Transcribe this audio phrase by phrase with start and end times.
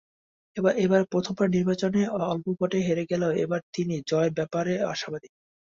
[1.07, 2.01] প্রথমবার নির্বাচনে
[2.25, 5.29] অল্প ভোটে হেরে গেলেও এবার তিনি জয়ের ব্যাপারে আশাবাদী।